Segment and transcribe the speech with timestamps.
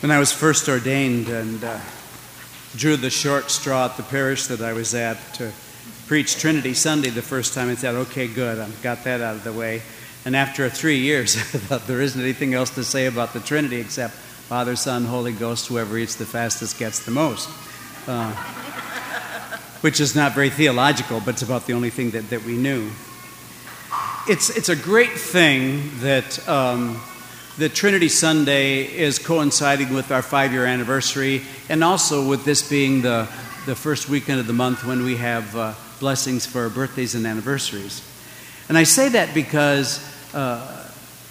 [0.00, 1.78] When I was first ordained and uh,
[2.74, 5.52] drew the short straw at the parish that I was at to
[6.06, 9.44] preach Trinity Sunday the first time, I said, okay, good, I've got that out of
[9.44, 9.82] the way.
[10.24, 13.78] And after three years, I thought there isn't anything else to say about the Trinity
[13.78, 17.50] except Father, Son, Holy Ghost, whoever eats the fastest gets the most.
[18.08, 18.32] Uh,
[19.82, 22.90] which is not very theological, but it's about the only thing that, that we knew.
[24.26, 27.02] It's, it's a great thing that um,
[27.58, 33.02] that Trinity Sunday is coinciding with our five year anniversary, and also with this being
[33.02, 33.28] the,
[33.66, 38.06] the first weekend of the month when we have uh, blessings for birthdays and anniversaries.
[38.68, 39.98] And I say that because
[40.32, 40.58] uh,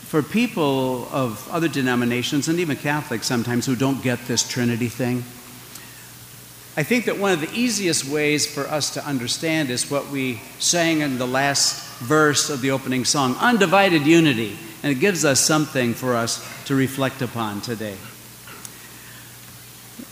[0.10, 5.24] for people of other denominations, and even Catholics sometimes who don't get this Trinity thing,
[6.78, 10.42] I think that one of the easiest ways for us to understand is what we
[10.60, 14.58] sang in the last verse of the opening song undivided unity.
[14.82, 17.98] And it gives us something for us to reflect upon today.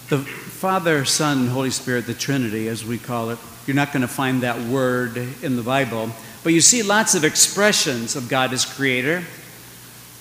[0.09, 4.07] The Father, Son, Holy Spirit, the Trinity, as we call it, you're not going to
[4.07, 6.09] find that word in the Bible,
[6.43, 9.23] but you see lots of expressions of God as creator.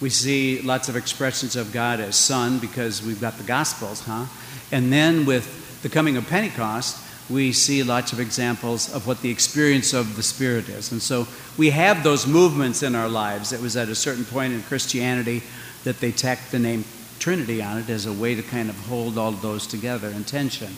[0.00, 4.26] We see lots of expressions of God as Son because we've got the Gospels, huh?
[4.72, 9.30] And then with the coming of Pentecost, we see lots of examples of what the
[9.30, 10.92] experience of the Spirit is.
[10.92, 13.52] And so we have those movements in our lives.
[13.52, 15.42] It was at a certain point in Christianity
[15.84, 16.84] that they tacked the name
[17.18, 20.24] Trinity on it as a way to kind of hold all of those together in
[20.24, 20.76] tension.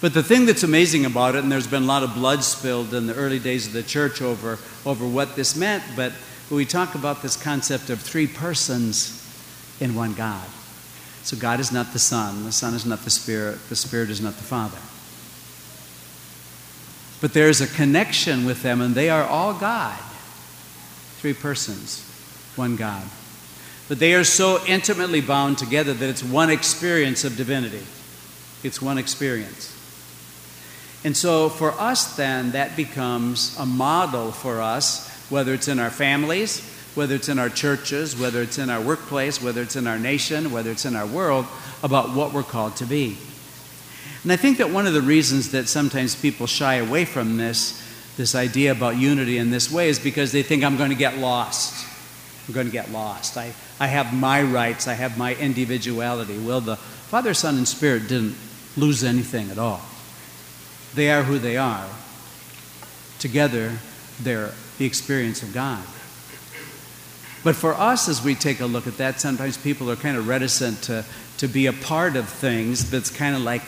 [0.00, 2.92] But the thing that's amazing about it, and there's been a lot of blood spilled
[2.92, 6.12] in the early days of the church over, over what this meant, but
[6.50, 9.22] we talk about this concept of three persons
[9.80, 10.46] in one God.
[11.22, 14.20] So God is not the Son, the Son is not the Spirit, the Spirit is
[14.20, 14.78] not the Father.
[17.20, 19.98] But there's a connection with them, and they are all God.
[21.18, 22.02] Three persons,
[22.56, 23.02] one God.
[23.88, 27.84] But they are so intimately bound together that it's one experience of divinity.
[28.62, 29.72] It's one experience.
[31.04, 35.90] And so for us, then, that becomes a model for us, whether it's in our
[35.90, 39.98] families, whether it's in our churches, whether it's in our workplace, whether it's in our
[39.98, 41.46] nation, whether it's in our world,
[41.82, 43.16] about what we're called to be.
[44.26, 47.80] And I think that one of the reasons that sometimes people shy away from this,
[48.16, 51.16] this idea about unity in this way, is because they think I'm going to get
[51.18, 51.86] lost.
[52.48, 53.36] I'm going to get lost.
[53.36, 56.40] I, I have my rights, I have my individuality.
[56.40, 58.34] Well, the Father, Son, and Spirit didn't
[58.76, 59.80] lose anything at all.
[60.96, 61.86] They are who they are.
[63.20, 63.78] Together,
[64.20, 65.84] they're the experience of God.
[67.44, 70.26] But for us, as we take a look at that, sometimes people are kind of
[70.26, 71.04] reticent to,
[71.36, 73.62] to be a part of things that's kind of like,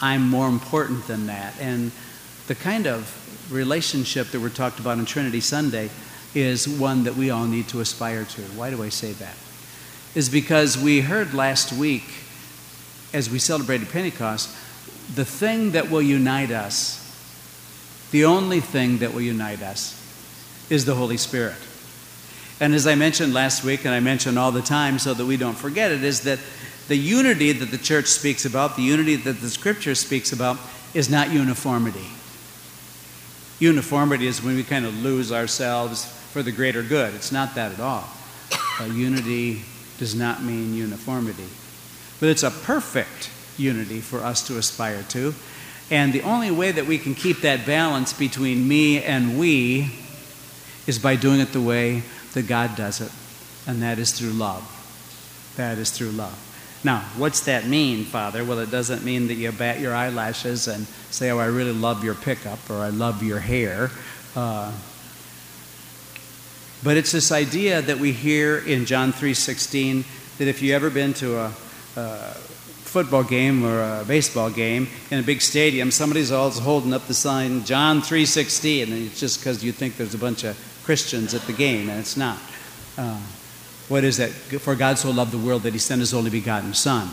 [0.00, 1.54] I'm more important than that.
[1.60, 1.92] And
[2.46, 5.90] the kind of relationship that we're talked about on Trinity Sunday
[6.34, 8.42] is one that we all need to aspire to.
[8.42, 9.34] Why do I say that?
[10.14, 12.04] Is because we heard last week,
[13.12, 14.48] as we celebrated Pentecost,
[15.14, 16.98] the thing that will unite us,
[18.10, 19.96] the only thing that will unite us,
[20.70, 21.56] is the Holy Spirit.
[22.60, 25.36] And as I mentioned last week, and I mention all the time so that we
[25.36, 26.38] don't forget it, is that
[26.90, 30.58] the unity that the church speaks about, the unity that the scripture speaks about,
[30.92, 32.08] is not uniformity.
[33.60, 37.14] Uniformity is when we kind of lose ourselves for the greater good.
[37.14, 38.08] It's not that at all.
[38.80, 39.62] Unity
[39.98, 41.46] does not mean uniformity.
[42.18, 45.32] But it's a perfect unity for us to aspire to.
[45.92, 49.94] And the only way that we can keep that balance between me and we
[50.88, 52.02] is by doing it the way
[52.32, 53.12] that God does it,
[53.68, 55.52] and that is through love.
[55.54, 56.48] That is through love.
[56.82, 58.42] Now, what's that mean, Father?
[58.42, 62.02] Well, it doesn't mean that you bat your eyelashes and say, Oh, I really love
[62.02, 63.90] your pickup or I love your hair.
[64.34, 64.72] Uh,
[66.82, 70.04] but it's this idea that we hear in John 3:16
[70.38, 71.52] that if you've ever been to a,
[71.96, 72.34] a,
[72.90, 77.14] football game or a baseball game in a big stadium, somebody's always holding up the
[77.14, 81.42] sign John 3:16, and it's just because you think there's a bunch of Christians at
[81.42, 82.38] the game, and it's not.
[82.96, 83.20] Uh,
[83.90, 84.30] what is that?
[84.30, 87.10] For God so loved the world that he sent his only begotten Son,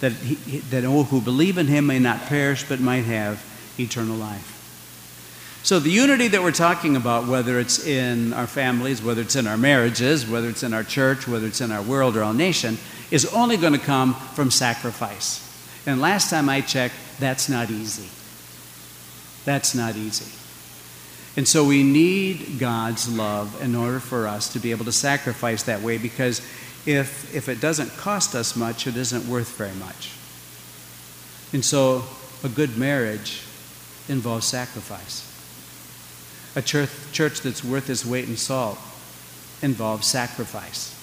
[0.00, 3.44] that, he, that all who believe in him may not perish but might have
[3.78, 4.56] eternal life.
[5.62, 9.46] So, the unity that we're talking about, whether it's in our families, whether it's in
[9.46, 12.78] our marriages, whether it's in our church, whether it's in our world or our nation,
[13.10, 15.46] is only going to come from sacrifice.
[15.86, 18.08] And last time I checked, that's not easy.
[19.44, 20.39] That's not easy.
[21.36, 25.62] And so we need God's love in order for us to be able to sacrifice
[25.64, 26.40] that way because
[26.86, 30.12] if, if it doesn't cost us much, it isn't worth very much.
[31.52, 32.04] And so
[32.42, 33.42] a good marriage
[34.08, 35.26] involves sacrifice.
[36.56, 38.78] A church, church that's worth its weight in salt
[39.62, 40.96] involves sacrifice.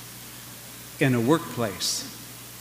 [1.00, 2.04] In a workplace,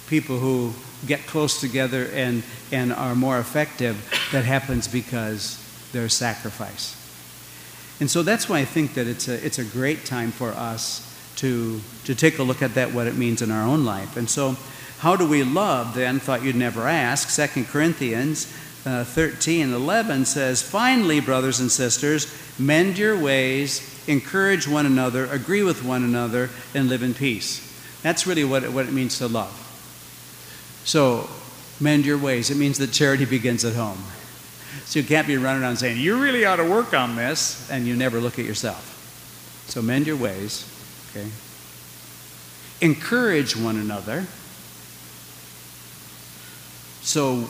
[0.08, 0.72] people who
[1.06, 3.96] get close together and, and are more effective,
[4.30, 5.60] that happens because
[5.92, 7.05] there's sacrifice.
[8.00, 11.02] And so that's why I think that it's a, it's a great time for us
[11.36, 14.16] to, to take a look at that, what it means in our own life.
[14.16, 14.56] And so,
[14.98, 16.18] how do we love then?
[16.18, 17.34] Thought you'd never ask.
[17.34, 18.52] 2 Corinthians
[18.86, 25.62] uh, 13 11 says, Finally, brothers and sisters, mend your ways, encourage one another, agree
[25.62, 27.62] with one another, and live in peace.
[28.02, 29.62] That's really what it, what it means to love.
[30.84, 31.28] So,
[31.80, 32.50] mend your ways.
[32.50, 33.98] It means that charity begins at home.
[34.84, 37.86] So you can't be running around saying, You really ought to work on this, and
[37.86, 38.92] you never look at yourself.
[39.68, 40.64] So mend your ways,
[41.10, 41.28] okay?
[42.80, 44.26] Encourage one another.
[47.02, 47.48] So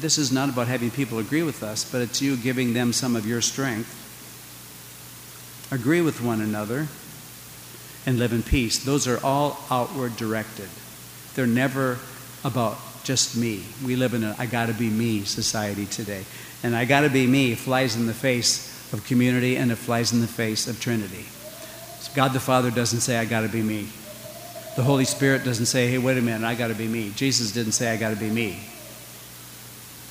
[0.00, 3.16] this is not about having people agree with us, but it's you giving them some
[3.16, 4.02] of your strength.
[5.72, 6.86] Agree with one another
[8.04, 8.84] and live in peace.
[8.84, 10.68] Those are all outward directed.
[11.34, 11.98] They're never
[12.44, 13.64] about just me.
[13.84, 16.24] We live in a I gotta be me society today.
[16.62, 20.20] And I gotta be me flies in the face of community and it flies in
[20.20, 21.26] the face of Trinity.
[22.14, 23.88] God the Father doesn't say, I gotta be me.
[24.76, 27.12] The Holy Spirit doesn't say, hey, wait a minute, I gotta be me.
[27.16, 28.60] Jesus didn't say, I gotta be me.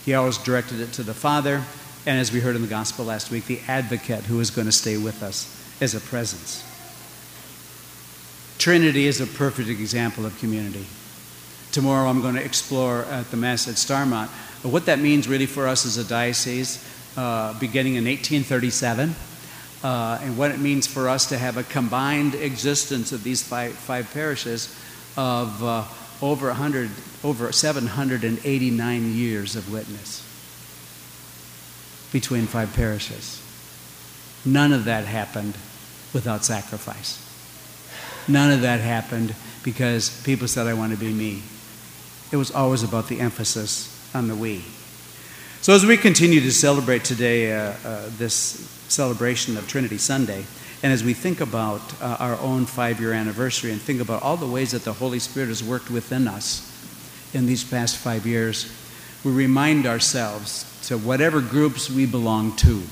[0.06, 1.64] He always directed it to the Father,
[2.06, 4.72] and as we heard in the gospel last week, the advocate who is going to
[4.72, 5.52] stay with us
[5.82, 6.64] as a presence.
[8.60, 10.86] Trinity is a perfect example of community.
[11.72, 14.30] Tomorrow I'm going to explore at the Mass at Starmont
[14.64, 16.84] what that means really for us as a diocese,
[17.18, 19.16] uh, beginning in 1837,
[19.84, 23.74] uh, and what it means for us to have a combined existence of these five,
[23.74, 24.76] five parishes
[25.16, 25.84] of uh,
[26.22, 26.90] over 100,
[27.24, 30.22] over 789 years of witness
[32.12, 33.42] between five parishes.
[34.46, 35.56] None of that happened
[36.14, 37.22] without sacrifice.
[38.28, 41.42] None of that happened because people said, I want to be me.
[42.32, 44.64] It was always about the emphasis on the we.
[45.62, 48.34] So, as we continue to celebrate today uh, uh, this
[48.88, 50.46] celebration of Trinity Sunday,
[50.82, 54.38] and as we think about uh, our own five year anniversary and think about all
[54.38, 56.72] the ways that the Holy Spirit has worked within us
[57.34, 58.72] in these past five years,
[59.26, 62.84] we remind ourselves to whatever groups we belong to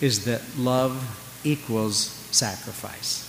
[0.00, 1.98] is that love equals
[2.30, 3.28] sacrifice.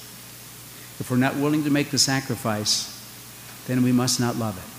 [0.99, 2.89] If we're not willing to make the sacrifice,
[3.67, 4.72] then we must not love it.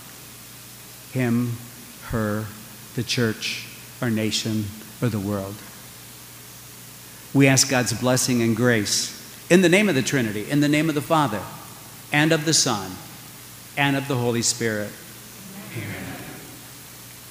[1.15, 1.55] Him,
[2.07, 2.45] her,
[2.95, 3.65] the church,
[4.01, 4.65] our nation,
[5.01, 5.55] or the world.
[7.33, 9.15] We ask God's blessing and grace
[9.49, 11.41] in the name of the Trinity, in the name of the Father,
[12.11, 12.91] and of the Son,
[13.77, 14.91] and of the Holy Spirit.
[15.77, 16.04] Amen.